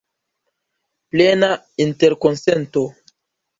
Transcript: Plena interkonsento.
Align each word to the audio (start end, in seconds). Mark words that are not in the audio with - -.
Plena 1.11 1.51
interkonsento. 1.87 2.85